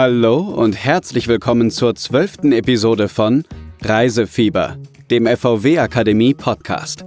Hallo 0.00 0.38
und 0.38 0.74
herzlich 0.74 1.26
willkommen 1.26 1.72
zur 1.72 1.96
zwölften 1.96 2.52
Episode 2.52 3.08
von 3.08 3.42
Reisefieber, 3.82 4.76
dem 5.10 5.26
FVW 5.26 5.80
Akademie 5.80 6.34
Podcast. 6.34 7.04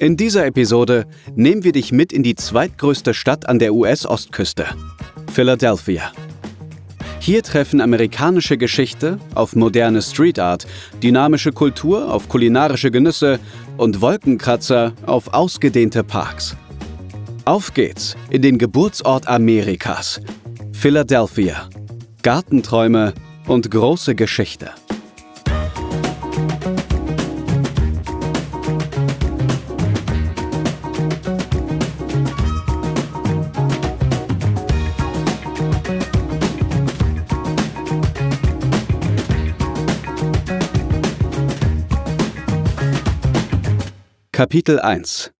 In 0.00 0.16
dieser 0.16 0.44
Episode 0.44 1.06
nehmen 1.36 1.62
wir 1.62 1.70
dich 1.70 1.92
mit 1.92 2.12
in 2.12 2.24
die 2.24 2.34
zweitgrößte 2.34 3.14
Stadt 3.14 3.48
an 3.48 3.60
der 3.60 3.74
US-Ostküste, 3.74 4.66
Philadelphia. 5.32 6.10
Hier 7.20 7.44
treffen 7.44 7.80
amerikanische 7.80 8.58
Geschichte 8.58 9.20
auf 9.36 9.54
moderne 9.54 10.02
Street 10.02 10.40
Art, 10.40 10.66
dynamische 11.00 11.52
Kultur 11.52 12.12
auf 12.12 12.28
kulinarische 12.28 12.90
Genüsse 12.90 13.38
und 13.76 14.00
Wolkenkratzer 14.00 14.94
auf 15.06 15.32
ausgedehnte 15.32 16.02
Parks. 16.02 16.56
Auf 17.44 17.72
geht's 17.72 18.16
in 18.30 18.42
den 18.42 18.58
Geburtsort 18.58 19.28
Amerikas, 19.28 20.20
Philadelphia. 20.72 21.68
Gartenträume 22.24 23.12
und 23.48 23.70
große 23.70 24.14
Geschichte. 24.14 24.70
Kapitel 44.32 44.80
1 44.80 45.30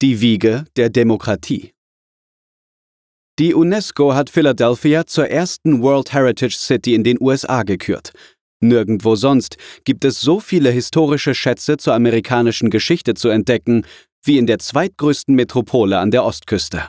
Die 0.00 0.22
Wiege 0.22 0.64
der 0.76 0.88
Demokratie 0.88 1.75
die 3.38 3.54
UNESCO 3.54 4.14
hat 4.14 4.30
Philadelphia 4.30 5.06
zur 5.06 5.28
ersten 5.28 5.82
World 5.82 6.12
Heritage 6.12 6.56
City 6.56 6.94
in 6.94 7.04
den 7.04 7.18
USA 7.20 7.64
gekürt. 7.64 8.12
Nirgendwo 8.60 9.14
sonst 9.14 9.58
gibt 9.84 10.06
es 10.06 10.20
so 10.20 10.40
viele 10.40 10.70
historische 10.70 11.34
Schätze 11.34 11.76
zur 11.76 11.94
amerikanischen 11.94 12.70
Geschichte 12.70 13.12
zu 13.14 13.28
entdecken 13.28 13.84
wie 14.24 14.38
in 14.38 14.46
der 14.46 14.58
zweitgrößten 14.58 15.34
Metropole 15.34 15.98
an 15.98 16.10
der 16.10 16.24
Ostküste. 16.24 16.88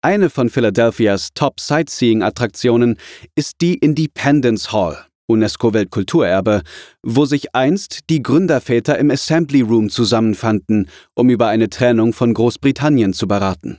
Eine 0.00 0.30
von 0.30 0.48
Philadelphias 0.48 1.28
Top-Sightseeing-Attraktionen 1.34 2.96
ist 3.36 3.60
die 3.60 3.74
Independence 3.74 4.72
Hall, 4.72 4.98
UNESCO-Weltkulturerbe, 5.28 6.62
wo 7.02 7.26
sich 7.26 7.54
einst 7.54 8.00
die 8.10 8.22
Gründerväter 8.22 8.98
im 8.98 9.10
Assembly 9.10 9.60
Room 9.60 9.90
zusammenfanden, 9.90 10.88
um 11.14 11.28
über 11.28 11.48
eine 11.48 11.68
Trennung 11.68 12.14
von 12.14 12.34
Großbritannien 12.34 13.12
zu 13.12 13.28
beraten. 13.28 13.78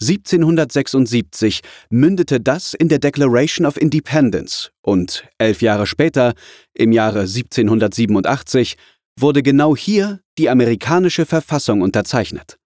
1776 0.00 1.60
mündete 1.90 2.40
das 2.40 2.74
in 2.74 2.88
der 2.88 2.98
Declaration 2.98 3.66
of 3.66 3.80
Independence 3.80 4.70
und 4.82 5.26
elf 5.38 5.62
Jahre 5.62 5.86
später, 5.86 6.34
im 6.74 6.92
Jahre 6.92 7.20
1787, 7.20 8.76
wurde 9.18 9.42
genau 9.42 9.74
hier 9.74 10.20
die 10.38 10.50
amerikanische 10.50 11.24
Verfassung 11.24 11.80
unterzeichnet. 11.80 12.58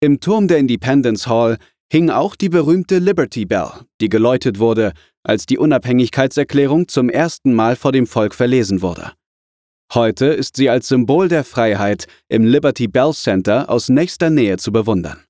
Im 0.00 0.18
Turm 0.18 0.48
der 0.48 0.58
Independence 0.58 1.26
Hall 1.26 1.58
hing 1.92 2.10
auch 2.10 2.34
die 2.34 2.48
berühmte 2.48 2.98
Liberty 2.98 3.44
Bell, 3.44 3.70
die 4.00 4.08
geläutet 4.08 4.58
wurde, 4.58 4.92
als 5.22 5.46
die 5.46 5.58
Unabhängigkeitserklärung 5.58 6.88
zum 6.88 7.10
ersten 7.10 7.52
Mal 7.54 7.76
vor 7.76 7.92
dem 7.92 8.06
Volk 8.06 8.34
verlesen 8.34 8.82
wurde. 8.82 9.12
Heute 9.92 10.26
ist 10.26 10.56
sie 10.56 10.70
als 10.70 10.88
Symbol 10.88 11.28
der 11.28 11.44
Freiheit 11.44 12.06
im 12.28 12.44
Liberty 12.44 12.86
Bell 12.88 13.12
Center 13.12 13.68
aus 13.68 13.88
nächster 13.88 14.30
Nähe 14.30 14.56
zu 14.56 14.72
bewundern. 14.72 15.24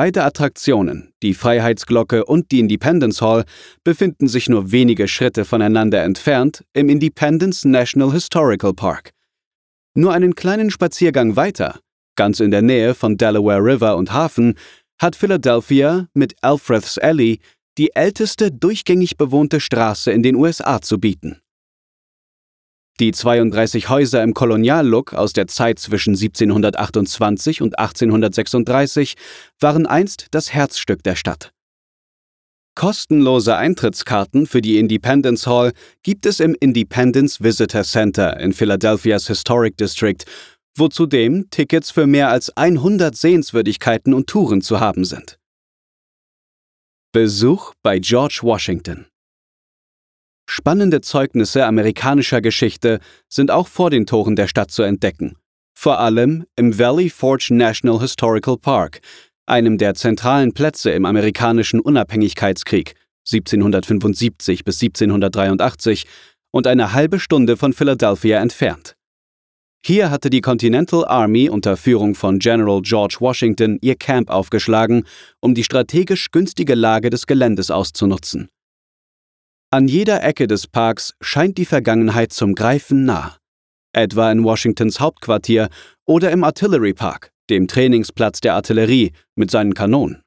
Beide 0.00 0.22
Attraktionen, 0.22 1.12
die 1.24 1.34
Freiheitsglocke 1.34 2.24
und 2.24 2.52
die 2.52 2.60
Independence 2.60 3.20
Hall, 3.20 3.44
befinden 3.82 4.28
sich 4.28 4.48
nur 4.48 4.70
wenige 4.70 5.08
Schritte 5.08 5.44
voneinander 5.44 6.04
entfernt 6.04 6.64
im 6.72 6.88
Independence 6.88 7.64
National 7.64 8.12
Historical 8.12 8.74
Park. 8.74 9.10
Nur 9.94 10.12
einen 10.12 10.36
kleinen 10.36 10.70
Spaziergang 10.70 11.34
weiter, 11.34 11.80
ganz 12.14 12.38
in 12.38 12.52
der 12.52 12.62
Nähe 12.62 12.94
von 12.94 13.16
Delaware 13.16 13.60
River 13.60 13.96
und 13.96 14.12
Hafen, 14.12 14.54
hat 15.00 15.16
Philadelphia 15.16 16.06
mit 16.14 16.36
Alfred's 16.42 16.96
Alley 16.98 17.40
die 17.76 17.90
älteste 17.96 18.52
durchgängig 18.52 19.16
bewohnte 19.16 19.58
Straße 19.58 20.12
in 20.12 20.22
den 20.22 20.36
USA 20.36 20.80
zu 20.80 21.00
bieten. 21.00 21.40
Die 23.00 23.12
32 23.12 23.88
Häuser 23.88 24.24
im 24.24 24.34
Koloniallook 24.34 25.14
aus 25.14 25.32
der 25.32 25.46
Zeit 25.46 25.78
zwischen 25.78 26.14
1728 26.14 27.62
und 27.62 27.78
1836 27.78 29.14
waren 29.60 29.86
einst 29.86 30.26
das 30.32 30.52
Herzstück 30.52 31.04
der 31.04 31.14
Stadt. 31.14 31.52
Kostenlose 32.74 33.56
Eintrittskarten 33.56 34.46
für 34.46 34.60
die 34.60 34.78
Independence 34.78 35.46
Hall 35.46 35.72
gibt 36.02 36.26
es 36.26 36.40
im 36.40 36.56
Independence 36.58 37.40
Visitor 37.40 37.84
Center 37.84 38.38
in 38.40 38.52
Philadelphias 38.52 39.28
Historic 39.28 39.76
District, 39.76 40.24
wo 40.76 40.88
zudem 40.88 41.50
Tickets 41.50 41.92
für 41.92 42.06
mehr 42.08 42.30
als 42.30 42.56
100 42.56 43.16
Sehenswürdigkeiten 43.16 44.12
und 44.12 44.28
Touren 44.28 44.60
zu 44.60 44.80
haben 44.80 45.04
sind. 45.04 45.38
Besuch 47.12 47.74
bei 47.82 48.00
George 48.00 48.40
Washington 48.42 49.06
Spannende 50.50 51.02
Zeugnisse 51.02 51.66
amerikanischer 51.66 52.40
Geschichte 52.40 53.00
sind 53.28 53.50
auch 53.50 53.68
vor 53.68 53.90
den 53.90 54.06
Toren 54.06 54.34
der 54.34 54.48
Stadt 54.48 54.70
zu 54.70 54.82
entdecken, 54.82 55.36
vor 55.74 56.00
allem 56.00 56.46
im 56.56 56.78
Valley 56.78 57.10
Forge 57.10 57.48
National 57.50 58.00
Historical 58.00 58.56
Park, 58.56 59.00
einem 59.44 59.76
der 59.76 59.94
zentralen 59.94 60.54
Plätze 60.54 60.90
im 60.92 61.04
amerikanischen 61.04 61.80
Unabhängigkeitskrieg 61.80 62.94
1775 63.30 64.64
bis 64.64 64.80
1783 64.80 66.06
und 66.50 66.66
eine 66.66 66.94
halbe 66.94 67.20
Stunde 67.20 67.58
von 67.58 67.74
Philadelphia 67.74 68.40
entfernt. 68.40 68.96
Hier 69.84 70.10
hatte 70.10 70.30
die 70.30 70.40
Continental 70.40 71.04
Army 71.04 71.50
unter 71.50 71.76
Führung 71.76 72.14
von 72.14 72.38
General 72.38 72.80
George 72.80 73.18
Washington 73.20 73.76
ihr 73.82 73.96
Camp 73.96 74.30
aufgeschlagen, 74.30 75.04
um 75.40 75.54
die 75.54 75.62
strategisch 75.62 76.30
günstige 76.30 76.74
Lage 76.74 77.10
des 77.10 77.26
Geländes 77.26 77.70
auszunutzen. 77.70 78.48
An 79.70 79.86
jeder 79.86 80.24
Ecke 80.24 80.46
des 80.46 80.66
Parks 80.66 81.12
scheint 81.20 81.58
die 81.58 81.66
Vergangenheit 81.66 82.32
zum 82.32 82.54
Greifen 82.54 83.04
nah. 83.04 83.36
Etwa 83.92 84.32
in 84.32 84.42
Washingtons 84.42 84.98
Hauptquartier 84.98 85.68
oder 86.06 86.30
im 86.30 86.42
Artillery 86.42 86.94
Park, 86.94 87.32
dem 87.50 87.68
Trainingsplatz 87.68 88.40
der 88.40 88.54
Artillerie 88.54 89.12
mit 89.34 89.50
seinen 89.50 89.74
Kanonen. 89.74 90.22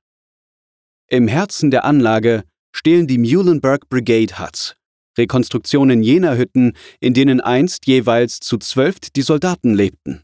Im 1.10 1.28
Herzen 1.28 1.72
der 1.72 1.86
Anlage 1.86 2.44
stehen 2.72 3.08
die 3.08 3.18
Muhlenberg 3.18 3.90
Brigade 3.90 4.38
Huts, 4.38 4.76
Rekonstruktionen 5.18 6.04
jener 6.04 6.38
Hütten, 6.38 6.74
in 7.00 7.16
denen 7.16 7.42
einst 7.42 7.88
jeweils 7.88 8.42
zu 8.42 8.60
zwölf 8.60 9.00
die 9.00 9.24
Soldaten 9.24 9.74
lebten. 9.74 10.22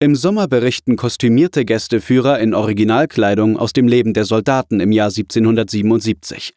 Im 0.00 0.16
Sommer 0.16 0.48
berichten 0.48 0.96
kostümierte 0.96 1.64
Gästeführer 1.64 2.40
in 2.40 2.52
Originalkleidung 2.52 3.56
aus 3.56 3.72
dem 3.72 3.88
Leben 3.88 4.12
der 4.12 4.26
Soldaten 4.26 4.80
im 4.80 4.92
Jahr 4.92 5.08
1777. 5.08 6.52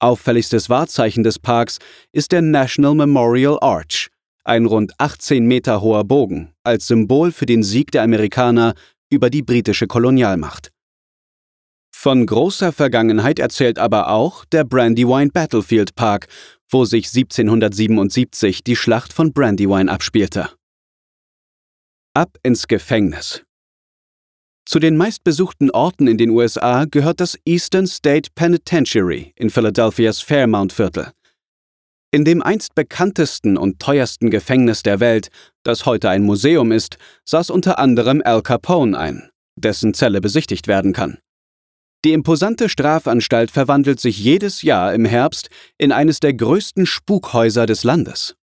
Auffälligstes 0.00 0.70
Wahrzeichen 0.70 1.22
des 1.22 1.38
Parks 1.38 1.78
ist 2.12 2.32
der 2.32 2.40
National 2.40 2.94
Memorial 2.94 3.58
Arch, 3.60 4.08
ein 4.44 4.64
rund 4.64 4.92
18 4.96 5.44
Meter 5.44 5.82
hoher 5.82 6.04
Bogen, 6.04 6.52
als 6.64 6.86
Symbol 6.86 7.32
für 7.32 7.44
den 7.44 7.62
Sieg 7.62 7.90
der 7.92 8.02
Amerikaner 8.02 8.74
über 9.10 9.28
die 9.28 9.42
britische 9.42 9.86
Kolonialmacht. 9.86 10.70
Von 11.94 12.24
großer 12.24 12.72
Vergangenheit 12.72 13.38
erzählt 13.38 13.78
aber 13.78 14.08
auch 14.08 14.46
der 14.46 14.64
Brandywine 14.64 15.30
Battlefield 15.32 15.94
Park, 15.96 16.28
wo 16.70 16.86
sich 16.86 17.08
1777 17.08 18.64
die 18.64 18.76
Schlacht 18.76 19.12
von 19.12 19.34
Brandywine 19.34 19.92
abspielte. 19.92 20.48
Ab 22.14 22.38
ins 22.42 22.66
Gefängnis. 22.68 23.42
Zu 24.70 24.78
den 24.78 24.96
meistbesuchten 24.96 25.72
Orten 25.72 26.06
in 26.06 26.16
den 26.16 26.30
USA 26.30 26.84
gehört 26.84 27.18
das 27.18 27.36
Eastern 27.44 27.88
State 27.88 28.30
Penitentiary 28.36 29.32
in 29.34 29.50
Philadelphias 29.50 30.20
Fairmount-Viertel. 30.20 31.10
In 32.12 32.24
dem 32.24 32.40
einst 32.40 32.76
bekanntesten 32.76 33.56
und 33.56 33.80
teuersten 33.80 34.30
Gefängnis 34.30 34.84
der 34.84 35.00
Welt, 35.00 35.30
das 35.64 35.86
heute 35.86 36.08
ein 36.08 36.22
Museum 36.22 36.70
ist, 36.70 36.98
saß 37.24 37.50
unter 37.50 37.80
anderem 37.80 38.22
Al 38.24 38.42
Capone 38.42 38.96
ein, 38.96 39.28
dessen 39.56 39.92
Zelle 39.92 40.20
besichtigt 40.20 40.68
werden 40.68 40.92
kann. 40.92 41.18
Die 42.04 42.12
imposante 42.12 42.68
Strafanstalt 42.68 43.50
verwandelt 43.50 43.98
sich 43.98 44.20
jedes 44.20 44.62
Jahr 44.62 44.94
im 44.94 45.04
Herbst 45.04 45.50
in 45.78 45.90
eines 45.90 46.20
der 46.20 46.34
größten 46.34 46.86
Spukhäuser 46.86 47.66
des 47.66 47.82
Landes. 47.82 48.36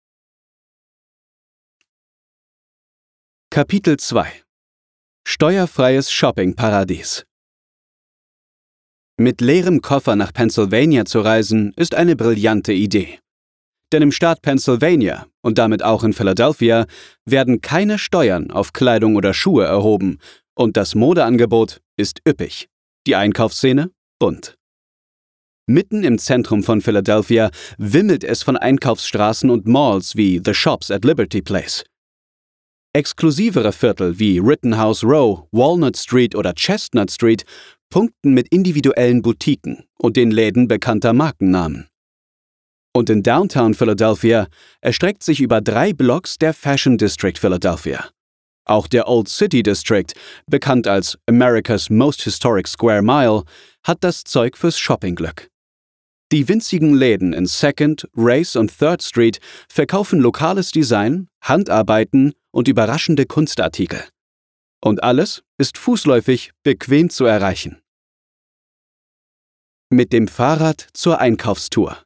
Kapitel 3.50 3.98
2 3.98 4.43
Steuerfreies 5.26 6.12
Shoppingparadies. 6.12 7.24
Mit 9.16 9.40
leerem 9.40 9.80
Koffer 9.80 10.16
nach 10.16 10.32
Pennsylvania 10.32 11.06
zu 11.06 11.20
reisen, 11.20 11.72
ist 11.76 11.94
eine 11.94 12.14
brillante 12.14 12.72
Idee. 12.72 13.18
Denn 13.90 14.02
im 14.02 14.12
Staat 14.12 14.42
Pennsylvania 14.42 15.26
und 15.42 15.58
damit 15.58 15.82
auch 15.82 16.04
in 16.04 16.12
Philadelphia 16.12 16.86
werden 17.24 17.60
keine 17.60 17.98
Steuern 17.98 18.50
auf 18.50 18.72
Kleidung 18.72 19.16
oder 19.16 19.34
Schuhe 19.34 19.64
erhoben 19.64 20.18
und 20.54 20.76
das 20.76 20.94
Modeangebot 20.94 21.80
ist 21.96 22.20
üppig, 22.28 22.68
die 23.06 23.16
Einkaufsszene 23.16 23.90
bunt. 24.20 24.56
Mitten 25.66 26.04
im 26.04 26.18
Zentrum 26.18 26.62
von 26.62 26.80
Philadelphia 26.80 27.50
wimmelt 27.78 28.24
es 28.24 28.42
von 28.42 28.56
Einkaufsstraßen 28.56 29.48
und 29.48 29.66
Malls 29.66 30.16
wie 30.16 30.40
The 30.44 30.54
Shops 30.54 30.90
at 30.90 31.04
Liberty 31.04 31.40
Place. 31.40 31.84
Exklusivere 32.96 33.72
Viertel 33.72 34.20
wie 34.20 34.38
Rittenhouse 34.38 35.02
Row, 35.02 35.48
Walnut 35.50 35.96
Street 35.96 36.36
oder 36.36 36.54
Chestnut 36.54 37.10
Street 37.10 37.44
punkten 37.90 38.34
mit 38.34 38.46
individuellen 38.50 39.20
Boutiquen 39.20 39.82
und 39.98 40.16
den 40.16 40.30
Läden 40.30 40.68
bekannter 40.68 41.12
Markennamen. 41.12 41.88
Und 42.94 43.10
in 43.10 43.24
Downtown 43.24 43.74
Philadelphia 43.74 44.46
erstreckt 44.80 45.24
sich 45.24 45.40
über 45.40 45.60
drei 45.60 45.92
Blocks 45.92 46.38
der 46.38 46.54
Fashion 46.54 46.96
District 46.96 47.36
Philadelphia. 47.36 48.10
Auch 48.64 48.86
der 48.86 49.08
Old 49.08 49.28
City 49.28 49.64
District, 49.64 50.12
bekannt 50.48 50.86
als 50.86 51.18
America's 51.26 51.90
Most 51.90 52.22
Historic 52.22 52.68
Square 52.68 53.02
Mile, 53.02 53.42
hat 53.82 54.04
das 54.04 54.22
Zeug 54.22 54.56
fürs 54.56 54.78
Shoppingglück. 54.78 55.48
Die 56.30 56.48
winzigen 56.48 56.94
Läden 56.94 57.32
in 57.32 57.46
Second, 57.46 58.08
Race 58.16 58.54
und 58.54 58.78
Third 58.78 59.02
Street 59.02 59.40
verkaufen 59.68 60.20
lokales 60.20 60.70
Design, 60.70 61.26
Handarbeiten 61.42 62.34
und 62.54 62.68
überraschende 62.68 63.26
Kunstartikel. 63.26 64.02
Und 64.80 65.02
alles 65.02 65.42
ist 65.58 65.76
fußläufig 65.76 66.52
bequem 66.62 67.10
zu 67.10 67.24
erreichen. 67.24 67.80
Mit 69.90 70.12
dem 70.12 70.28
Fahrrad 70.28 70.86
zur 70.92 71.20
Einkaufstour. 71.20 71.98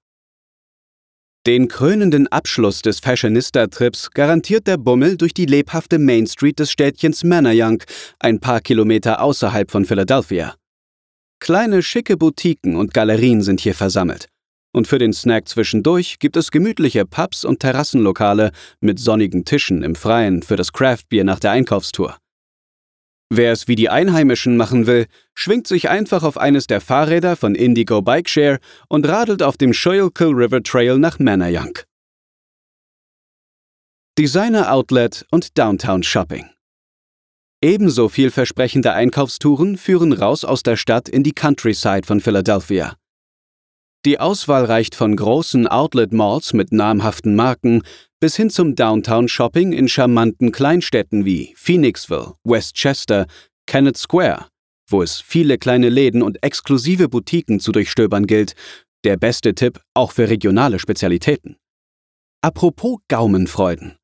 Den 1.47 1.69
krönenden 1.69 2.29
Abschluss 2.29 2.83
des 2.83 3.01
Fashionista-Trips 3.01 4.11
garantiert 4.11 4.67
der 4.67 4.77
Bummel 4.77 5.17
durch 5.17 5.35
die 5.35 5.47
lebhafte 5.47 5.99
Main 5.99 6.27
Street 6.27 6.59
des 6.59 6.71
Städtchens 6.71 7.25
Manayunk, 7.25 7.85
ein 8.19 8.41
paar 8.41 8.61
Kilometer 8.61 9.23
außerhalb 9.23 9.71
von 9.71 9.85
Philadelphia. 9.85 10.57
Kleine 11.41 11.83
schicke 11.83 12.17
Boutiquen 12.17 12.77
und 12.77 12.93
Galerien 12.93 13.43
sind 13.43 13.61
hier 13.61 13.75
versammelt. 13.75 14.29
Und 14.73 14.87
für 14.87 14.99
den 14.99 15.13
Snack 15.13 15.49
zwischendurch 15.49 16.19
gibt 16.19 16.37
es 16.37 16.51
gemütliche 16.51 17.07
Pubs 17.07 17.45
und 17.45 17.61
Terrassenlokale 17.61 18.53
mit 18.81 18.99
sonnigen 18.99 19.45
Tischen 19.45 19.83
im 19.83 19.95
Freien 19.95 20.43
für 20.43 20.57
das 20.57 20.73
Craftbier 20.73 21.25
nach 21.25 21.41
der 21.41 21.53
Einkaufstour. 21.53 22.17
Wer 23.31 23.53
es 23.53 23.69
wie 23.69 23.75
die 23.75 23.91
Einheimischen 23.91 24.57
machen 24.57 24.87
will, 24.87 25.07
schwingt 25.35 25.67
sich 25.67 25.91
einfach 25.91 26.23
auf 26.23 26.39
eines 26.39 26.67
der 26.67 26.81
Fahrräder 26.81 27.37
von 27.37 27.55
Indigo 27.55 28.01
Bikeshare 28.01 28.59
und 28.89 29.07
radelt 29.07 29.43
auf 29.43 29.59
dem 29.59 29.75
Schuylkill 29.75 30.33
River 30.33 30.63
Trail 30.63 30.99
nach 30.99 31.19
Manayunk. 31.19 31.85
Designer 34.19 34.73
Outlet 34.73 35.27
und 35.31 35.57
Downtown 35.59 36.03
Shopping. 36.03 36.47
Ebenso 37.63 38.09
vielversprechende 38.09 38.93
Einkaufstouren 38.93 39.77
führen 39.77 40.13
raus 40.13 40.45
aus 40.45 40.63
der 40.63 40.77
Stadt 40.77 41.09
in 41.09 41.23
die 41.23 41.33
Countryside 41.33 42.07
von 42.07 42.21
Philadelphia. 42.21 42.97
Die 44.09 44.19
Auswahl 44.19 44.65
reicht 44.65 44.95
von 44.95 45.15
großen 45.15 45.67
Outlet-Malls 45.67 46.55
mit 46.55 46.73
namhaften 46.73 47.37
Marken 47.37 47.83
bis 48.21 48.37
hin 48.37 48.49
zum 48.49 48.75
Downtown-Shopping 48.75 49.75
in 49.75 49.87
charmanten 49.87 50.51
Kleinstädten 50.51 51.27
wie 51.27 51.53
Phoenixville, 51.59 52.33
Westchester, 52.43 53.27
Kennett 53.67 53.99
Square, 53.99 54.47
wo 54.89 55.03
es 55.03 55.21
viele 55.21 55.59
kleine 55.59 55.91
Läden 55.91 56.23
und 56.23 56.43
exklusive 56.43 57.11
Boutiquen 57.11 57.61
zu 57.61 57.71
durchstöbern 57.71 58.27
gilt. 58.27 58.55
Der 59.05 59.19
beste 59.19 59.55
Tipp 59.55 59.79
auch 59.93 60.13
für 60.13 60.31
regionale 60.31 60.79
Spezialitäten. 60.79 61.59
Apropos 62.41 63.01
Gaumenfreuden. 63.09 63.99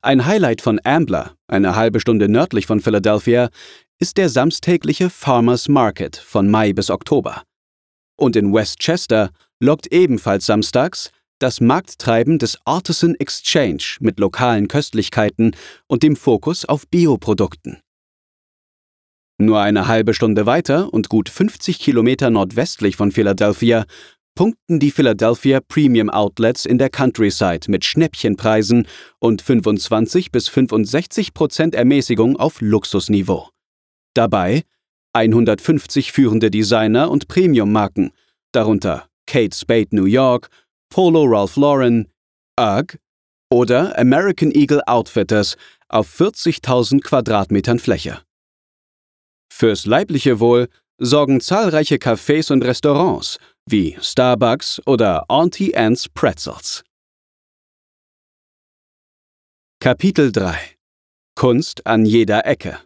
Ein 0.00 0.24
Highlight 0.24 0.62
von 0.62 0.80
Ambler, 0.84 1.34
eine 1.48 1.76
halbe 1.76 2.00
Stunde 2.00 2.30
nördlich 2.30 2.64
von 2.64 2.80
Philadelphia, 2.80 3.50
ist 4.00 4.16
der 4.16 4.30
samstägliche 4.30 5.10
Farmers 5.10 5.68
Market 5.68 6.16
von 6.16 6.50
Mai 6.50 6.72
bis 6.72 6.88
Oktober. 6.88 7.42
Und 8.16 8.36
in 8.36 8.52
Westchester 8.52 9.30
lockt 9.60 9.92
ebenfalls 9.92 10.46
samstags 10.46 11.10
das 11.38 11.60
Markttreiben 11.60 12.38
des 12.38 12.58
Artisan 12.64 13.14
Exchange 13.16 13.96
mit 14.00 14.18
lokalen 14.18 14.68
Köstlichkeiten 14.68 15.56
und 15.86 16.02
dem 16.02 16.16
Fokus 16.16 16.64
auf 16.64 16.86
Bioprodukten. 16.88 17.80
Nur 19.38 19.60
eine 19.60 19.88
halbe 19.88 20.14
Stunde 20.14 20.46
weiter 20.46 20.94
und 20.94 21.08
gut 21.08 21.28
50 21.28 21.80
Kilometer 21.80 22.30
nordwestlich 22.30 22.96
von 22.96 23.10
Philadelphia 23.10 23.84
punkten 24.36 24.80
die 24.80 24.90
Philadelphia 24.90 25.60
Premium 25.60 26.10
Outlets 26.10 26.66
in 26.66 26.78
der 26.78 26.90
Countryside 26.90 27.68
mit 27.70 27.84
Schnäppchenpreisen 27.84 28.86
und 29.18 29.42
25 29.42 30.30
bis 30.30 30.48
65 30.48 31.34
Prozent 31.34 31.74
Ermäßigung 31.74 32.36
auf 32.36 32.60
Luxusniveau. 32.60 33.50
Dabei 34.14 34.62
150 35.14 36.12
führende 36.12 36.50
Designer 36.50 37.10
und 37.10 37.28
Premium-Marken, 37.28 38.10
darunter 38.52 39.08
Kate 39.26 39.56
Spade 39.56 39.88
New 39.92 40.04
York, 40.04 40.48
Polo 40.90 41.24
Ralph 41.24 41.56
Lauren, 41.56 42.08
UGG 42.60 42.98
oder 43.50 43.96
American 43.98 44.50
Eagle 44.50 44.82
Outfitters 44.86 45.56
auf 45.88 46.08
40.000 46.20 47.00
Quadratmetern 47.00 47.78
Fläche. 47.78 48.22
Fürs 49.52 49.86
leibliche 49.86 50.40
Wohl 50.40 50.68
sorgen 50.98 51.40
zahlreiche 51.40 51.96
Cafés 51.96 52.52
und 52.52 52.64
Restaurants 52.64 53.38
wie 53.66 53.96
Starbucks 54.00 54.82
oder 54.86 55.24
Auntie 55.28 55.76
Anne's 55.76 56.08
Pretzels. 56.08 56.82
Kapitel 59.80 60.32
3 60.32 60.56
Kunst 61.36 61.86
an 61.86 62.04
jeder 62.04 62.46
Ecke 62.46 62.78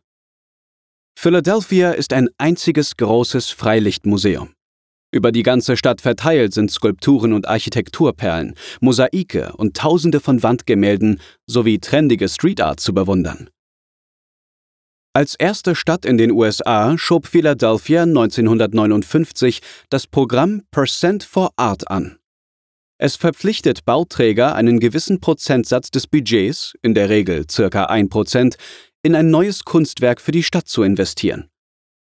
Philadelphia 1.21 1.91
ist 1.91 2.13
ein 2.13 2.29
einziges 2.39 2.97
großes 2.97 3.51
Freilichtmuseum. 3.51 4.53
Über 5.11 5.33
die 5.33 5.43
ganze 5.43 5.77
Stadt 5.77 6.01
verteilt 6.01 6.55
sind 6.55 6.71
Skulpturen 6.71 7.33
und 7.33 7.49
Architekturperlen, 7.49 8.55
Mosaike 8.81 9.53
und 9.57 9.77
Tausende 9.77 10.21
von 10.21 10.45
Wandgemälden 10.45 11.21
sowie 11.45 11.81
trendige 11.81 12.29
Street 12.29 12.61
Art 12.61 12.79
zu 12.79 12.95
bewundern. 12.95 13.51
Als 15.13 15.35
erste 15.35 15.75
Stadt 15.75 16.05
in 16.05 16.19
den 16.19 16.31
USA 16.31 16.97
schob 16.97 17.27
Philadelphia 17.27 18.03
1959 18.03 19.61
das 19.91 20.07
Programm 20.07 20.63
Percent 20.71 21.25
for 21.25 21.51
Art 21.57 21.91
an. 21.91 22.21
Es 23.01 23.15
verpflichtet 23.15 23.85
Bauträger, 23.85 24.57
einen 24.57 24.81
gewissen 24.81 25.21
Prozentsatz 25.21 25.93
des 25.93 26.09
Budgets, 26.09 26.75
in 26.83 26.95
der 26.95 27.09
Regel 27.09 27.45
ca. 27.45 27.87
1%, 27.87 28.57
in 29.03 29.15
ein 29.15 29.31
neues 29.31 29.65
Kunstwerk 29.65 30.21
für 30.21 30.33
die 30.33 30.43
Stadt 30.43 30.69
zu 30.69 30.83
investieren. 30.83 31.49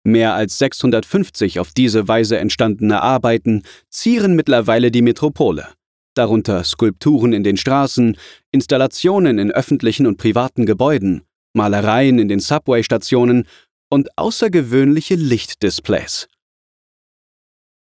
Mehr 0.03 0.35
als 0.35 0.59
650 0.59 1.59
auf 1.59 1.71
diese 1.71 2.07
Weise 2.07 2.37
entstandene 2.37 3.01
Arbeiten 3.01 3.63
zieren 3.89 4.35
mittlerweile 4.35 4.91
die 4.91 5.01
Metropole, 5.01 5.67
darunter 6.13 6.63
Skulpturen 6.63 7.33
in 7.33 7.43
den 7.43 7.57
Straßen, 7.57 8.17
Installationen 8.51 9.39
in 9.39 9.51
öffentlichen 9.51 10.05
und 10.05 10.17
privaten 10.17 10.65
Gebäuden, 10.65 11.23
Malereien 11.53 12.19
in 12.19 12.27
den 12.27 12.39
Subway-Stationen 12.39 13.47
und 13.89 14.15
außergewöhnliche 14.17 15.15
Lichtdisplays. 15.15 16.27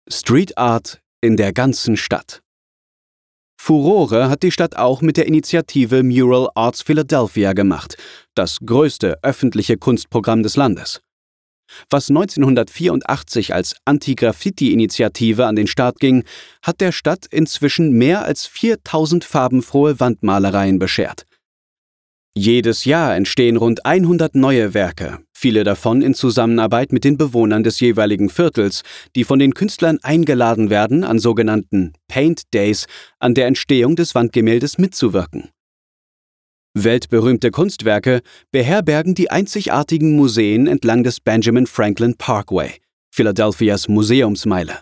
Street 0.09 0.57
Art 0.57 1.01
in 1.21 1.37
der 1.37 1.53
ganzen 1.53 1.97
Stadt. 1.97 2.41
Furore 3.57 4.29
hat 4.29 4.43
die 4.43 4.51
Stadt 4.51 4.77
auch 4.77 5.01
mit 5.01 5.17
der 5.17 5.27
Initiative 5.27 6.03
Mural 6.03 6.49
Arts 6.55 6.81
Philadelphia 6.81 7.53
gemacht, 7.53 7.97
das 8.35 8.59
größte 8.65 9.17
öffentliche 9.23 9.77
Kunstprogramm 9.77 10.43
des 10.43 10.55
Landes. 10.55 11.01
Was 11.89 12.09
1984 12.09 13.53
als 13.53 13.75
Anti-Graffiti-Initiative 13.85 15.45
an 15.45 15.55
den 15.55 15.67
Start 15.67 15.99
ging, 15.99 16.23
hat 16.61 16.79
der 16.79 16.91
Stadt 16.91 17.25
inzwischen 17.25 17.91
mehr 17.91 18.23
als 18.23 18.45
4000 18.45 19.23
farbenfrohe 19.23 19.99
Wandmalereien 19.99 20.79
beschert. 20.79 21.25
Jedes 22.37 22.83
Jahr 22.83 23.15
entstehen 23.15 23.55
rund 23.55 23.85
100 23.85 24.35
neue 24.35 24.73
Werke, 24.73 25.19
viele 25.33 25.63
davon 25.63 26.01
in 26.01 26.13
Zusammenarbeit 26.13 26.91
mit 26.91 27.05
den 27.05 27.17
Bewohnern 27.17 27.63
des 27.63 27.79
jeweiligen 27.79 28.29
Viertels, 28.29 28.81
die 29.15 29.23
von 29.23 29.39
den 29.39 29.53
Künstlern 29.53 29.99
eingeladen 30.03 30.69
werden, 30.69 31.05
an 31.05 31.17
sogenannten 31.17 31.93
Paint 32.09 32.53
Days 32.53 32.87
an 33.19 33.35
der 33.35 33.47
Entstehung 33.47 33.95
des 33.95 34.15
Wandgemäldes 34.15 34.77
mitzuwirken. 34.77 35.49
Weltberühmte 36.73 37.51
Kunstwerke 37.51 38.19
beherbergen 38.51 39.15
die 39.15 39.31
einzigartigen 39.31 40.17
Museen 40.17 40.67
entlang 40.67 41.05
des 41.05 41.21
Benjamin 41.21 41.67
Franklin 41.67 42.15
Parkway, 42.17 42.81
Philadelphias 43.11 43.87
Museumsmeile. 43.87 44.79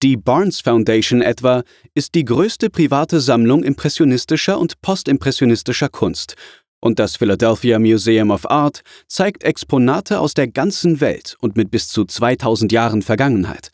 Die 0.00 0.16
Barnes 0.16 0.60
Foundation 0.60 1.22
etwa 1.22 1.64
ist 1.92 2.14
die 2.14 2.24
größte 2.24 2.70
private 2.70 3.20
Sammlung 3.20 3.64
impressionistischer 3.64 4.56
und 4.56 4.80
postimpressionistischer 4.80 5.88
Kunst, 5.88 6.36
und 6.80 7.00
das 7.00 7.16
Philadelphia 7.16 7.80
Museum 7.80 8.30
of 8.30 8.48
Art 8.48 8.82
zeigt 9.08 9.42
Exponate 9.42 10.20
aus 10.20 10.34
der 10.34 10.46
ganzen 10.46 11.00
Welt 11.00 11.36
und 11.40 11.56
mit 11.56 11.72
bis 11.72 11.88
zu 11.88 12.04
2000 12.04 12.70
Jahren 12.70 13.02
Vergangenheit. 13.02 13.72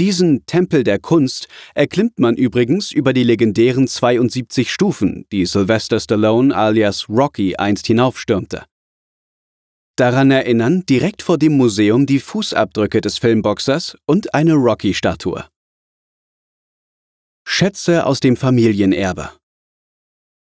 Diesen 0.00 0.46
Tempel 0.46 0.82
der 0.82 0.98
Kunst 0.98 1.48
erklimmt 1.74 2.18
man 2.18 2.36
übrigens 2.36 2.90
über 2.90 3.12
die 3.12 3.24
legendären 3.24 3.86
72 3.86 4.72
Stufen, 4.72 5.26
die 5.30 5.44
Sylvester 5.44 6.00
Stallone 6.00 6.56
alias 6.56 7.06
Rocky 7.10 7.56
einst 7.56 7.86
hinaufstürmte. 7.86 8.64
Daran 9.98 10.30
erinnern 10.30 10.86
direkt 10.86 11.22
vor 11.22 11.38
dem 11.38 11.56
Museum 11.56 12.06
die 12.06 12.20
Fußabdrücke 12.20 13.00
des 13.00 13.18
Filmboxers 13.18 13.96
und 14.06 14.32
eine 14.32 14.54
Rocky-Statue. 14.54 15.44
Schätze 17.44 18.06
aus 18.06 18.20
dem 18.20 18.36
Familienerbe 18.36 19.32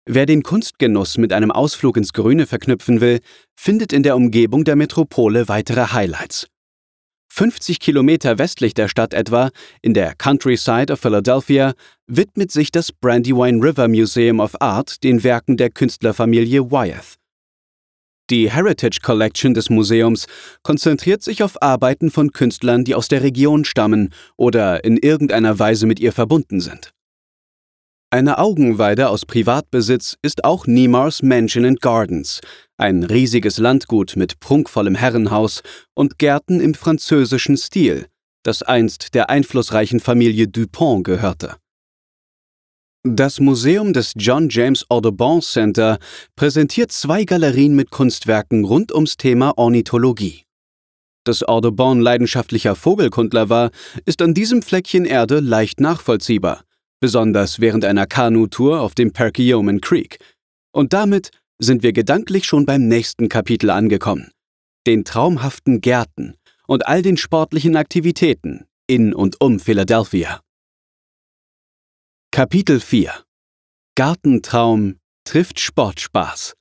Wer 0.05 0.27
den 0.27 0.43
Kunstgenuss 0.43 1.17
mit 1.17 1.33
einem 1.33 1.49
Ausflug 1.49 1.97
ins 1.97 2.13
Grüne 2.13 2.45
verknüpfen 2.45 3.01
will, 3.01 3.19
findet 3.59 3.93
in 3.93 4.03
der 4.03 4.15
Umgebung 4.15 4.63
der 4.63 4.75
Metropole 4.75 5.47
weitere 5.47 5.87
Highlights. 5.91 6.47
50 7.33 7.79
Kilometer 7.79 8.37
westlich 8.37 8.75
der 8.75 8.89
Stadt 8.89 9.15
etwa, 9.15 9.49
in 9.81 9.95
der 9.95 10.13
Countryside 10.13 10.93
of 10.93 10.99
Philadelphia, 10.99 11.73
widmet 12.05 12.51
sich 12.51 12.71
das 12.71 12.91
Brandywine 12.91 13.63
River 13.63 13.87
Museum 13.87 14.39
of 14.39 14.61
Art 14.61 15.03
den 15.03 15.23
Werken 15.23 15.57
der 15.57 15.71
Künstlerfamilie 15.71 16.69
Wyeth. 16.69 17.17
Die 18.29 18.51
Heritage 18.51 18.99
Collection 19.01 19.53
des 19.53 19.69
Museums 19.69 20.27
konzentriert 20.61 21.23
sich 21.23 21.43
auf 21.43 21.61
Arbeiten 21.61 22.11
von 22.11 22.33
Künstlern, 22.33 22.83
die 22.83 22.93
aus 22.93 23.07
der 23.07 23.23
Region 23.23 23.63
stammen 23.63 24.13
oder 24.35 24.83
in 24.83 24.97
irgendeiner 24.97 25.59
Weise 25.59 25.85
mit 25.85 26.01
ihr 26.01 26.11
verbunden 26.11 26.59
sind. 26.59 26.91
Eine 28.09 28.37
Augenweide 28.37 29.09
aus 29.09 29.25
Privatbesitz 29.25 30.17
ist 30.21 30.43
auch 30.43 30.65
Niemars 30.67 31.23
Mansion 31.23 31.65
and 31.65 31.81
Gardens, 31.81 32.41
ein 32.77 33.03
riesiges 33.03 33.57
Landgut 33.57 34.15
mit 34.15 34.39
prunkvollem 34.39 34.95
Herrenhaus 34.95 35.61
und 35.93 36.17
Gärten 36.17 36.59
im 36.59 36.73
französischen 36.73 37.55
Stil, 37.55 38.07
das 38.43 38.61
einst 38.61 39.13
der 39.13 39.29
einflussreichen 39.29 39.99
Familie 39.99 40.47
Dupont 40.47 41.03
gehörte. 41.03 41.57
Das 43.15 43.39
Museum 43.39 43.93
des 43.93 44.13
John 44.15 44.49
James 44.49 44.85
Audubon 44.89 45.41
Center 45.41 45.99
präsentiert 46.35 46.91
zwei 46.91 47.23
Galerien 47.23 47.75
mit 47.75 47.91
Kunstwerken 47.91 48.65
rund 48.65 48.93
ums 48.93 49.17
Thema 49.17 49.57
Ornithologie. 49.57 50.43
Dass 51.23 51.47
Audubon 51.47 52.01
leidenschaftlicher 52.01 52.75
Vogelkundler 52.75 53.49
war, 53.49 53.71
ist 54.05 54.21
an 54.21 54.33
diesem 54.33 54.61
Fleckchen 54.61 55.05
Erde 55.05 55.39
leicht 55.39 55.79
nachvollziehbar 55.79 56.63
besonders 56.99 57.59
während 57.59 57.85
einer 57.85 58.07
Kanutour 58.07 58.81
auf 58.81 58.95
dem 58.95 59.13
Perkiomen 59.13 59.81
Creek. 59.81 60.19
Und 60.71 60.93
damit 60.93 61.31
sind 61.59 61.83
wir 61.83 61.93
gedanklich 61.93 62.45
schon 62.45 62.65
beim 62.65 62.87
nächsten 62.87 63.29
Kapitel 63.29 63.69
angekommen, 63.69 64.31
den 64.85 65.05
traumhaften 65.05 65.81
Gärten 65.81 66.35
und 66.67 66.87
all 66.87 67.01
den 67.01 67.17
sportlichen 67.17 67.75
Aktivitäten 67.75 68.65
in 68.87 69.13
und 69.13 69.41
um 69.41 69.59
Philadelphia. 69.59 70.39
Kapitel 72.31 72.79
4 72.79 73.23
Gartentraum 73.95 74.99
trifft 75.23 75.59
Sportspaß 75.59 76.53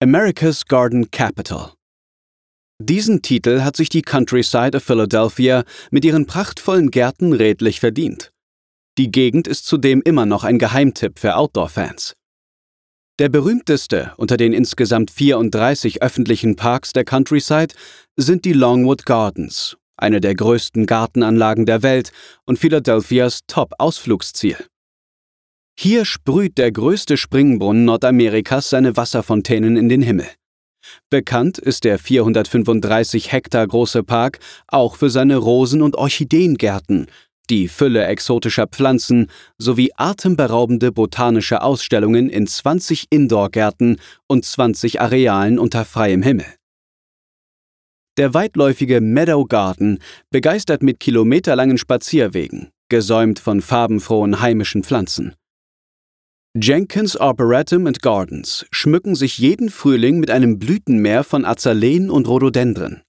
America's 0.00 0.64
Garden 0.66 1.10
Capital 1.10 1.72
diesen 2.80 3.22
Titel 3.22 3.62
hat 3.62 3.76
sich 3.76 3.88
die 3.88 4.02
Countryside 4.02 4.76
of 4.76 4.82
Philadelphia 4.82 5.64
mit 5.92 6.04
ihren 6.04 6.26
prachtvollen 6.26 6.90
Gärten 6.90 7.32
redlich 7.32 7.78
verdient. 7.78 8.32
Die 8.98 9.12
Gegend 9.12 9.46
ist 9.46 9.66
zudem 9.66 10.02
immer 10.02 10.26
noch 10.26 10.42
ein 10.42 10.58
Geheimtipp 10.58 11.20
für 11.20 11.36
Outdoor-Fans. 11.36 12.14
Der 13.20 13.28
berühmteste 13.28 14.12
unter 14.16 14.36
den 14.36 14.52
insgesamt 14.52 15.12
34 15.12 16.02
öffentlichen 16.02 16.56
Parks 16.56 16.92
der 16.92 17.04
Countryside 17.04 17.74
sind 18.16 18.44
die 18.44 18.52
Longwood 18.52 19.06
Gardens, 19.06 19.76
eine 19.96 20.20
der 20.20 20.34
größten 20.34 20.86
Gartenanlagen 20.86 21.66
der 21.66 21.82
Welt 21.82 22.12
und 22.44 22.58
Philadelphias 22.58 23.40
Top-Ausflugsziel. 23.46 24.56
Hier 25.78 26.04
sprüht 26.04 26.58
der 26.58 26.70
größte 26.70 27.16
Springbrunnen 27.16 27.84
Nordamerikas 27.84 28.70
seine 28.70 28.96
Wasserfontänen 28.96 29.76
in 29.76 29.88
den 29.88 30.02
Himmel. 30.02 30.28
Bekannt 31.10 31.58
ist 31.58 31.84
der 31.84 31.98
435 31.98 33.32
Hektar 33.32 33.66
große 33.66 34.02
Park 34.02 34.38
auch 34.68 34.96
für 34.96 35.10
seine 35.10 35.36
Rosen- 35.36 35.82
und 35.82 35.96
Orchideengärten, 35.96 37.06
die 37.50 37.68
Fülle 37.68 38.06
exotischer 38.06 38.66
Pflanzen 38.66 39.30
sowie 39.58 39.90
atemberaubende 39.96 40.92
botanische 40.92 41.62
Ausstellungen 41.62 42.30
in 42.30 42.46
20 42.46 43.06
Indoor-Gärten 43.10 43.98
und 44.26 44.44
20 44.44 45.00
Arealen 45.00 45.58
unter 45.58 45.84
freiem 45.84 46.22
Himmel. 46.22 46.46
Der 48.16 48.32
weitläufige 48.32 49.00
Meadow 49.00 49.44
Garden 49.46 49.98
begeistert 50.30 50.82
mit 50.82 51.00
kilometerlangen 51.00 51.78
Spazierwegen, 51.78 52.70
gesäumt 52.88 53.40
von 53.40 53.60
farbenfrohen 53.60 54.40
heimischen 54.40 54.84
Pflanzen. 54.84 55.34
Jenkins 56.56 57.16
Arboretum 57.16 57.88
and 57.88 58.00
Gardens 58.00 58.66
schmücken 58.70 59.16
sich 59.16 59.38
jeden 59.38 59.68
Frühling 59.68 60.20
mit 60.20 60.30
einem 60.30 60.60
Blütenmeer 60.60 61.24
von 61.24 61.44
Azaleen 61.44 62.10
und 62.10 62.28
Rhododendren. 62.28 63.02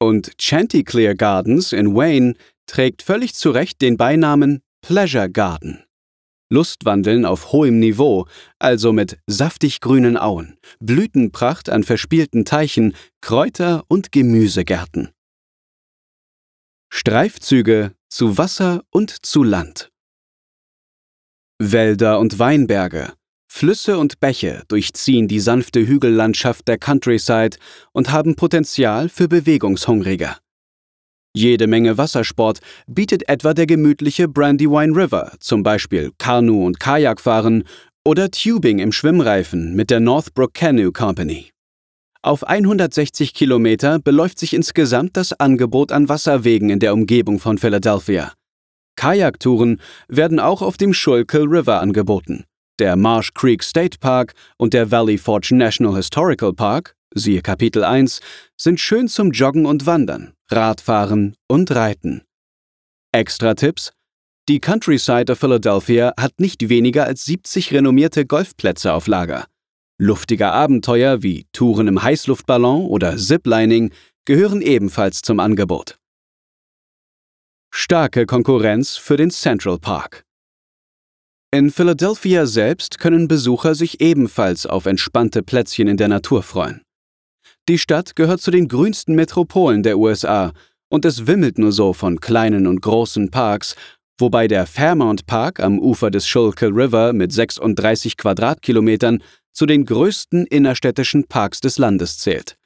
Und 0.00 0.32
Chanticleer 0.40 1.16
Gardens 1.16 1.72
in 1.72 1.96
Wayne 1.96 2.34
trägt 2.66 3.02
völlig 3.02 3.34
zu 3.34 3.50
Recht 3.50 3.82
den 3.82 3.96
Beinamen 3.96 4.60
Pleasure 4.82 5.28
Garden. 5.28 5.83
Lustwandeln 6.54 7.26
auf 7.26 7.52
hohem 7.52 7.78
Niveau, 7.78 8.26
also 8.58 8.92
mit 8.92 9.18
saftig 9.26 9.80
grünen 9.80 10.16
Auen, 10.16 10.56
Blütenpracht 10.80 11.68
an 11.68 11.82
verspielten 11.82 12.44
Teichen, 12.44 12.94
Kräuter- 13.20 13.84
und 13.88 14.12
Gemüsegärten. 14.12 15.10
Streifzüge 16.92 17.92
zu 18.08 18.38
Wasser 18.38 18.84
und 18.90 19.26
zu 19.26 19.42
Land. 19.42 19.90
Wälder 21.58 22.20
und 22.20 22.38
Weinberge, 22.38 23.12
Flüsse 23.56 23.98
und 23.98 24.18
Bäche 24.18 24.64
durchziehen 24.66 25.28
die 25.28 25.38
sanfte 25.38 25.86
Hügellandschaft 25.86 26.66
der 26.66 26.78
Countryside 26.78 27.56
und 27.92 28.10
haben 28.10 28.34
Potenzial 28.34 29.08
für 29.08 29.28
Bewegungshungrige. 29.28 30.36
Jede 31.36 31.66
Menge 31.66 31.98
Wassersport 31.98 32.60
bietet 32.86 33.28
etwa 33.28 33.54
der 33.54 33.66
gemütliche 33.66 34.28
Brandywine 34.28 34.94
River, 34.94 35.32
zum 35.40 35.64
Beispiel 35.64 36.12
Kanu- 36.16 36.64
und 36.64 36.78
Kajakfahren 36.78 37.64
oder 38.04 38.30
Tubing 38.30 38.78
im 38.78 38.92
Schwimmreifen 38.92 39.74
mit 39.74 39.90
der 39.90 39.98
Northbrook 39.98 40.54
Canoe 40.54 40.92
Company. 40.92 41.50
Auf 42.22 42.44
160 42.44 43.34
Kilometer 43.34 43.98
beläuft 43.98 44.38
sich 44.38 44.54
insgesamt 44.54 45.16
das 45.16 45.32
Angebot 45.32 45.90
an 45.90 46.08
Wasserwegen 46.08 46.70
in 46.70 46.78
der 46.78 46.94
Umgebung 46.94 47.40
von 47.40 47.58
Philadelphia. 47.58 48.32
Kajaktouren 48.96 49.80
werden 50.06 50.38
auch 50.38 50.62
auf 50.62 50.76
dem 50.76 50.94
Schuylkill 50.94 51.48
River 51.48 51.80
angeboten. 51.80 52.44
Der 52.78 52.94
Marsh 52.94 53.34
Creek 53.34 53.64
State 53.64 53.98
Park 53.98 54.34
und 54.56 54.72
der 54.72 54.92
Valley 54.92 55.18
Forge 55.18 55.54
National 55.56 55.96
Historical 55.96 56.52
Park 56.52 56.94
siehe 57.14 57.40
Kapitel 57.40 57.84
1, 57.84 58.20
sind 58.56 58.78
schön 58.80 59.08
zum 59.08 59.30
Joggen 59.30 59.66
und 59.66 59.86
Wandern, 59.86 60.34
Radfahren 60.50 61.36
und 61.48 61.70
Reiten. 61.70 62.22
Extra-Tipps: 63.12 63.92
Die 64.48 64.60
Countryside 64.60 65.32
of 65.32 65.38
Philadelphia 65.38 66.12
hat 66.18 66.38
nicht 66.38 66.68
weniger 66.68 67.04
als 67.04 67.24
70 67.24 67.72
renommierte 67.72 68.26
Golfplätze 68.26 68.92
auf 68.92 69.06
Lager. 69.06 69.46
Luftige 69.98 70.50
Abenteuer 70.50 71.22
wie 71.22 71.46
Touren 71.52 71.86
im 71.86 72.02
Heißluftballon 72.02 72.86
oder 72.86 73.16
Ziplining 73.16 73.92
gehören 74.24 74.60
ebenfalls 74.60 75.22
zum 75.22 75.38
Angebot. 75.38 75.98
Starke 77.72 78.26
Konkurrenz 78.26 78.96
für 78.96 79.16
den 79.16 79.30
Central 79.30 79.78
Park. 79.78 80.24
In 81.52 81.70
Philadelphia 81.70 82.46
selbst 82.46 82.98
können 82.98 83.28
Besucher 83.28 83.74
sich 83.74 84.00
ebenfalls 84.00 84.66
auf 84.66 84.86
entspannte 84.86 85.42
Plätzchen 85.42 85.86
in 85.86 85.96
der 85.96 86.08
Natur 86.08 86.42
freuen. 86.42 86.83
Die 87.68 87.78
Stadt 87.78 88.14
gehört 88.14 88.42
zu 88.42 88.50
den 88.50 88.68
grünsten 88.68 89.14
Metropolen 89.14 89.82
der 89.82 89.98
USA 89.98 90.52
und 90.90 91.06
es 91.06 91.26
wimmelt 91.26 91.56
nur 91.56 91.72
so 91.72 91.94
von 91.94 92.20
kleinen 92.20 92.66
und 92.66 92.82
großen 92.82 93.30
Parks, 93.30 93.74
wobei 94.18 94.48
der 94.48 94.66
Fairmount 94.66 95.24
Park 95.24 95.60
am 95.60 95.78
Ufer 95.78 96.10
des 96.10 96.26
Schuylkill 96.26 96.72
River 96.72 97.14
mit 97.14 97.32
36 97.32 98.18
Quadratkilometern 98.18 99.22
zu 99.52 99.64
den 99.64 99.86
größten 99.86 100.46
innerstädtischen 100.46 101.24
Parks 101.26 101.60
des 101.60 101.78
Landes 101.78 102.18
zählt. 102.18 102.58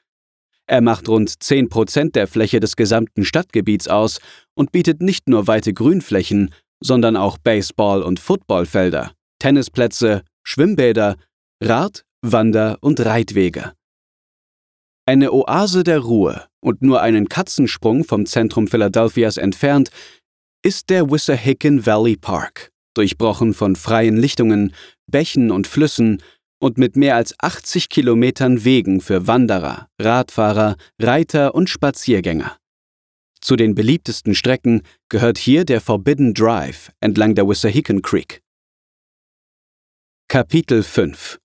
Er 0.67 0.81
macht 0.81 1.09
rund 1.09 1.43
10 1.43 1.69
Prozent 1.69 2.17
der 2.17 2.27
Fläche 2.27 2.59
des 2.59 2.75
gesamten 2.75 3.25
Stadtgebiets 3.25 3.87
aus 3.87 4.21
und 4.55 4.73
bietet 4.73 5.01
nicht 5.01 5.29
nur 5.29 5.47
weite 5.47 5.73
Grünflächen, 5.73 6.53
sondern 6.81 7.17
auch 7.17 7.39
Baseball- 7.39 8.03
und 8.03 8.19
Footballfelder, 8.19 9.13
Tennisplätze, 9.39 10.23
Schwimmbäder, 10.43 11.17
Rad-, 11.63 12.05
Wander- 12.21 12.79
und 12.81 12.99
Reitwege. 13.01 13.73
Eine 15.09 15.33
Oase 15.33 15.85
der 15.85 16.01
Ruhe 16.01 16.47
und 16.61 16.83
nur 16.83 17.01
einen 17.01 17.31
Katzensprung 17.31 18.05
vom 18.05 18.27
Zentrum 18.27 18.69
Philadelphias 18.69 19.39
entfernt 19.39 19.89
ist 20.63 20.91
der 20.91 21.11
Wissahickon 21.11 21.87
Valley 21.87 22.15
Park, 22.15 22.73
durchbrochen 22.93 23.55
von 23.55 23.75
freien 23.75 24.19
Lichtungen, 24.19 24.75
Bächen 25.11 25.51
und 25.51 25.67
Flüssen 25.67 26.23
und 26.61 26.77
mit 26.77 26.97
mehr 26.97 27.17
als 27.17 27.35
80 27.39 27.89
Kilometern 27.89 28.65
Wegen 28.65 29.01
für 29.01 29.27
Wanderer, 29.27 29.89
Radfahrer, 29.99 30.77
Reiter 31.01 31.55
und 31.55 31.71
Spaziergänger. 31.71 32.59
Zu 33.41 33.57
den 33.57 33.75
beliebtesten 33.75 34.35
Strecken 34.35 34.83
gehört 35.09 35.39
hier 35.39 35.65
der 35.65 35.81
Forbidden 35.81 36.35
Drive 36.35 36.93
entlang 37.01 37.35
der 37.35 37.49
Wissahickon 37.49 38.03
Creek. 38.03 38.43
Kapitel 40.29 40.83
5 40.83 41.39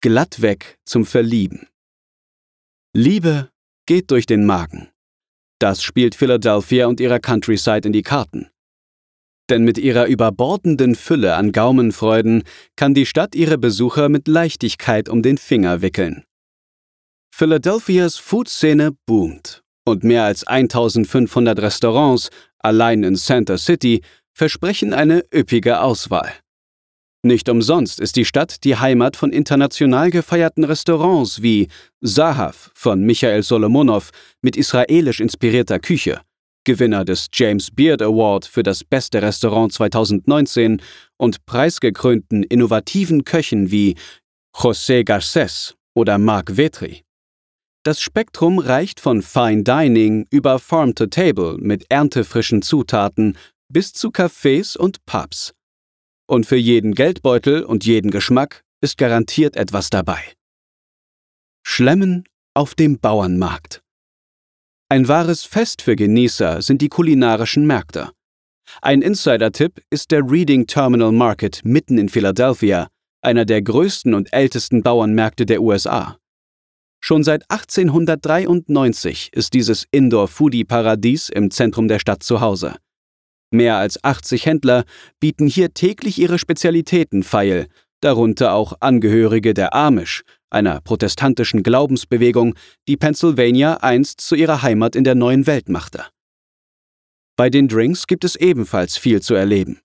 Glattweg 0.00 0.78
zum 0.86 1.04
Verlieben 1.04 1.68
Liebe 2.96 3.50
geht 3.86 4.12
durch 4.12 4.24
den 4.24 4.46
Magen. 4.46 4.88
Das 5.58 5.82
spielt 5.82 6.14
Philadelphia 6.14 6.86
und 6.86 7.00
ihrer 7.00 7.18
Countryside 7.18 7.88
in 7.88 7.92
die 7.92 8.02
Karten. 8.02 8.50
Denn 9.50 9.64
mit 9.64 9.78
ihrer 9.78 10.06
überbordenden 10.06 10.94
Fülle 10.94 11.34
an 11.34 11.50
Gaumenfreuden 11.50 12.44
kann 12.76 12.94
die 12.94 13.04
Stadt 13.04 13.34
ihre 13.34 13.58
Besucher 13.58 14.08
mit 14.08 14.28
Leichtigkeit 14.28 15.08
um 15.08 15.22
den 15.22 15.38
Finger 15.38 15.82
wickeln. 15.82 16.22
Philadelphias 17.34 18.16
Food-Szene 18.16 18.92
boomt 19.06 19.64
und 19.84 20.04
mehr 20.04 20.22
als 20.22 20.46
1500 20.46 21.60
Restaurants 21.60 22.30
allein 22.60 23.02
in 23.02 23.16
Center 23.16 23.58
City 23.58 24.02
versprechen 24.34 24.94
eine 24.94 25.24
üppige 25.34 25.80
Auswahl. 25.80 26.32
Nicht 27.24 27.48
umsonst 27.48 28.00
ist 28.00 28.16
die 28.16 28.26
Stadt 28.26 28.64
die 28.64 28.76
Heimat 28.76 29.16
von 29.16 29.32
international 29.32 30.10
gefeierten 30.10 30.62
Restaurants 30.62 31.40
wie 31.40 31.68
Sahav 32.02 32.70
von 32.74 33.02
Michael 33.02 33.42
Solomonow 33.42 34.10
mit 34.42 34.58
israelisch 34.58 35.20
inspirierter 35.20 35.78
Küche, 35.78 36.20
Gewinner 36.64 37.06
des 37.06 37.28
James 37.32 37.70
Beard 37.70 38.02
Award 38.02 38.44
für 38.44 38.62
das 38.62 38.84
beste 38.84 39.22
Restaurant 39.22 39.72
2019 39.72 40.82
und 41.16 41.46
preisgekrönten 41.46 42.42
innovativen 42.42 43.24
Köchen 43.24 43.70
wie 43.70 43.94
José 44.54 45.02
Garcés 45.02 45.72
oder 45.94 46.18
Marc 46.18 46.58
Vetri. 46.58 47.04
Das 47.84 48.02
Spektrum 48.02 48.58
reicht 48.58 49.00
von 49.00 49.22
Fine 49.22 49.62
Dining 49.62 50.26
über 50.30 50.58
Farm 50.58 50.94
to 50.94 51.06
Table 51.06 51.56
mit 51.58 51.86
erntefrischen 51.88 52.60
Zutaten 52.60 53.38
bis 53.72 53.94
zu 53.94 54.10
Cafés 54.10 54.76
und 54.76 55.06
Pubs. 55.06 55.54
Und 56.26 56.46
für 56.46 56.56
jeden 56.56 56.94
Geldbeutel 56.94 57.62
und 57.62 57.84
jeden 57.84 58.10
Geschmack 58.10 58.64
ist 58.80 58.98
garantiert 58.98 59.56
etwas 59.56 59.90
dabei. 59.90 60.22
Schlemmen 61.62 62.24
auf 62.54 62.74
dem 62.74 62.98
Bauernmarkt. 62.98 63.82
Ein 64.88 65.08
wahres 65.08 65.44
Fest 65.44 65.82
für 65.82 65.96
Genießer 65.96 66.62
sind 66.62 66.82
die 66.82 66.88
kulinarischen 66.88 67.66
Märkte. 67.66 68.12
Ein 68.80 69.02
Insider-Tipp 69.02 69.82
ist 69.90 70.10
der 70.10 70.22
Reading 70.22 70.66
Terminal 70.66 71.12
Market 71.12 71.62
mitten 71.64 71.98
in 71.98 72.08
Philadelphia, 72.08 72.88
einer 73.20 73.44
der 73.44 73.62
größten 73.62 74.14
und 74.14 74.32
ältesten 74.32 74.82
Bauernmärkte 74.82 75.46
der 75.46 75.62
USA. 75.62 76.18
Schon 77.00 77.22
seit 77.22 77.50
1893 77.50 79.30
ist 79.32 79.52
dieses 79.52 79.86
Indoor-Foodie-Paradies 79.90 81.28
im 81.28 81.50
Zentrum 81.50 81.88
der 81.88 81.98
Stadt 81.98 82.22
zu 82.22 82.40
Hause. 82.40 82.76
Mehr 83.54 83.76
als 83.76 84.02
80 84.02 84.46
Händler 84.46 84.82
bieten 85.20 85.46
hier 85.46 85.72
täglich 85.72 86.18
ihre 86.18 86.40
Spezialitäten 86.40 87.22
feil, 87.22 87.68
darunter 88.00 88.52
auch 88.52 88.72
Angehörige 88.80 89.54
der 89.54 89.74
Amish, 89.74 90.24
einer 90.50 90.80
protestantischen 90.80 91.62
Glaubensbewegung, 91.62 92.56
die 92.88 92.96
Pennsylvania 92.96 93.76
einst 93.76 94.20
zu 94.20 94.34
ihrer 94.34 94.62
Heimat 94.62 94.96
in 94.96 95.04
der 95.04 95.14
neuen 95.14 95.46
Welt 95.46 95.68
machte. 95.68 96.04
Bei 97.36 97.48
den 97.48 97.68
Drinks 97.68 98.08
gibt 98.08 98.24
es 98.24 98.34
ebenfalls 98.34 98.96
viel 98.96 99.22
zu 99.22 99.34
erleben. 99.34 99.78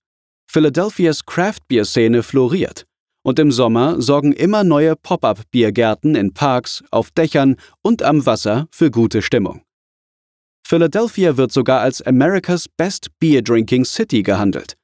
Philadelphias 0.52 1.24
Craft-Bier-Szene 1.28 2.24
floriert 2.24 2.88
und 3.22 3.38
im 3.38 3.52
Sommer 3.52 4.02
sorgen 4.02 4.34
immer 4.34 4.64
neue 4.64 4.96
Pop-up-Biergärten 4.96 6.16
in 6.16 6.34
Parks, 6.34 6.84
auf 6.90 7.12
Dächern 7.12 7.56
und 7.84 8.02
am 8.02 8.26
Wasser 8.26 8.68
für 8.72 8.90
gute 8.90 9.22
Stimmung. 9.22 9.62
Philadelphia 10.70 11.36
wird 11.36 11.52
sogar 11.52 11.82
als 11.82 12.00
America's 12.04 12.70
Best 12.70 13.08
Beer 13.20 13.42
Drinking 13.42 13.86
City 13.86 14.22
gehandelt. 14.22 14.76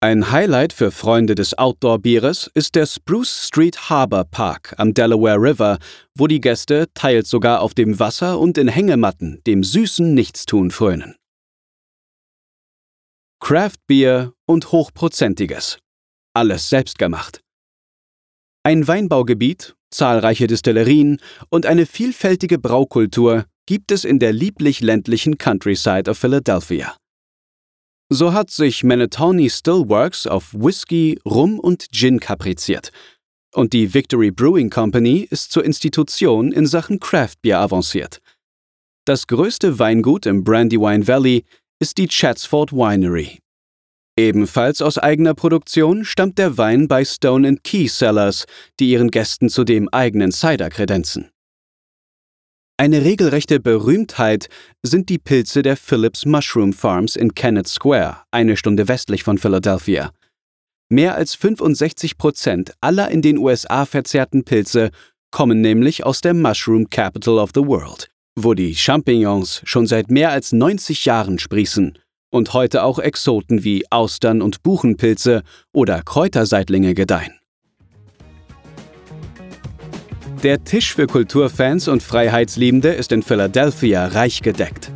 Ein 0.00 0.32
Highlight 0.32 0.72
für 0.72 0.90
Freunde 0.90 1.36
des 1.36 1.56
Outdoor-Bieres 1.56 2.50
ist 2.54 2.74
der 2.74 2.84
Spruce 2.84 3.46
Street 3.46 3.88
Harbor 3.88 4.24
Park 4.24 4.74
am 4.76 4.94
Delaware 4.94 5.40
River, 5.40 5.78
wo 6.16 6.26
die 6.26 6.40
Gäste 6.40 6.88
teils 6.94 7.30
sogar 7.30 7.60
auf 7.60 7.74
dem 7.74 8.00
Wasser 8.00 8.40
und 8.40 8.58
in 8.58 8.66
Hängematten 8.66 9.40
dem 9.46 9.62
süßen 9.62 10.14
Nichtstun 10.14 10.72
frönen. 10.72 11.14
Craft 13.38 13.78
Beer 13.86 14.32
und 14.46 14.72
Hochprozentiges 14.72 15.78
alles 16.34 16.68
selbst 16.68 16.98
gemacht. 16.98 17.40
Ein 18.64 18.88
Weinbaugebiet, 18.88 19.76
zahlreiche 19.92 20.48
Destillerien 20.48 21.20
und 21.50 21.66
eine 21.66 21.86
vielfältige 21.86 22.58
Braukultur 22.58 23.46
gibt 23.68 23.92
es 23.92 24.06
in 24.06 24.18
der 24.18 24.32
lieblich 24.32 24.80
ländlichen 24.80 25.36
Countryside 25.36 26.10
of 26.10 26.16
Philadelphia. 26.16 26.96
So 28.08 28.32
hat 28.32 28.50
sich 28.50 28.82
Manatawny 28.82 29.50
Stillworks 29.50 30.26
auf 30.26 30.54
Whisky, 30.54 31.20
Rum 31.26 31.60
und 31.60 31.92
Gin 31.92 32.18
kapriziert. 32.18 32.92
Und 33.52 33.74
die 33.74 33.92
Victory 33.92 34.30
Brewing 34.30 34.70
Company 34.70 35.28
ist 35.30 35.52
zur 35.52 35.66
Institution 35.66 36.50
in 36.50 36.66
Sachen 36.66 36.98
Craft 36.98 37.34
Beer 37.42 37.60
avanciert. 37.60 38.22
Das 39.04 39.26
größte 39.26 39.78
Weingut 39.78 40.24
im 40.24 40.44
Brandywine 40.44 41.06
Valley 41.06 41.44
ist 41.78 41.98
die 41.98 42.08
Chatsford 42.08 42.72
Winery. 42.72 43.38
Ebenfalls 44.16 44.80
aus 44.80 44.96
eigener 44.96 45.34
Produktion 45.34 46.06
stammt 46.06 46.38
der 46.38 46.56
Wein 46.56 46.88
bei 46.88 47.04
Stone 47.04 47.58
Key 47.62 47.86
Cellars, 47.86 48.46
die 48.80 48.92
ihren 48.92 49.10
Gästen 49.10 49.50
zudem 49.50 49.90
eigenen 49.90 50.32
Cider 50.32 50.70
kredenzen. 50.70 51.28
Eine 52.80 53.04
regelrechte 53.04 53.58
Berühmtheit 53.58 54.48
sind 54.84 55.08
die 55.08 55.18
Pilze 55.18 55.62
der 55.62 55.76
Phillips 55.76 56.24
Mushroom 56.24 56.72
Farms 56.72 57.16
in 57.16 57.34
Kennett 57.34 57.66
Square, 57.66 58.18
eine 58.30 58.56
Stunde 58.56 58.86
westlich 58.86 59.24
von 59.24 59.36
Philadelphia. 59.36 60.12
Mehr 60.88 61.16
als 61.16 61.34
65 61.34 62.18
Prozent 62.18 62.74
aller 62.80 63.10
in 63.10 63.20
den 63.20 63.36
USA 63.36 63.84
verzehrten 63.84 64.44
Pilze 64.44 64.90
kommen 65.32 65.60
nämlich 65.60 66.06
aus 66.06 66.20
der 66.20 66.34
Mushroom 66.34 66.88
Capital 66.88 67.38
of 67.38 67.50
the 67.52 67.66
World, 67.66 68.12
wo 68.38 68.54
die 68.54 68.76
Champignons 68.76 69.60
schon 69.64 69.88
seit 69.88 70.08
mehr 70.08 70.30
als 70.30 70.52
90 70.52 71.04
Jahren 71.04 71.40
sprießen 71.40 71.98
und 72.30 72.52
heute 72.52 72.84
auch 72.84 73.00
Exoten 73.00 73.64
wie 73.64 73.90
Austern 73.90 74.40
und 74.40 74.62
Buchenpilze 74.62 75.42
oder 75.72 76.00
Kräuterseitlinge 76.02 76.94
gedeihen. 76.94 77.37
Der 80.44 80.62
Tisch 80.62 80.94
für 80.94 81.08
Kulturfans 81.08 81.88
und 81.88 82.00
Freiheitsliebende 82.00 82.90
ist 82.90 83.10
in 83.10 83.24
Philadelphia 83.24 84.06
reich 84.06 84.40
gedeckt. 84.40 84.92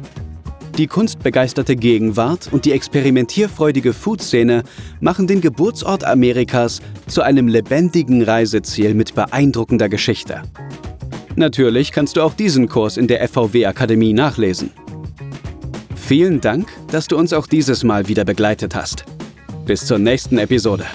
Die 0.79 0.87
kunstbegeisterte 0.87 1.75
Gegenwart 1.75 2.49
und 2.53 2.65
die 2.65 2.71
experimentierfreudige 2.71 3.93
Food-Szene 3.93 4.63
machen 5.01 5.27
den 5.27 5.41
Geburtsort 5.41 6.05
Amerikas 6.05 6.81
zu 7.09 7.23
einem 7.23 7.49
lebendigen 7.49 8.23
Reiseziel 8.23 8.95
mit 8.95 9.17
beeindruckender 9.17 9.89
Geschichte. 9.89 10.43
Natürlich 11.35 11.91
kannst 11.91 12.17
du 12.17 12.23
auch 12.23 12.35
diesen 12.35 12.69
Kurs 12.69 12.97
in 12.97 13.09
der 13.09 13.29
FVW-Akademie 13.29 14.13
nachlesen. 14.13 14.71
Vielen 15.97 16.41
Dank, 16.41 16.69
dass 16.93 17.09
du 17.09 17.17
uns 17.17 17.33
auch 17.33 17.49
dieses 17.49 17.83
Mal 17.83 18.07
wieder 18.07 18.25
begleitet 18.25 18.77
hast. 18.77 19.05
Bis 19.67 19.87
zur 19.87 19.99
nächsten 19.99 20.39
Episode. 20.39 20.87